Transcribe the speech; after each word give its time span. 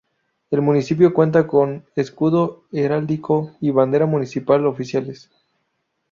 El 0.49 0.63
municipio 0.63 1.13
cuenta 1.13 1.45
con 1.45 1.85
escudo 1.95 2.63
heráldico 2.71 3.55
y 3.61 3.69
bandera 3.69 4.07
municipal 4.07 4.65
oficiales. 4.65 5.29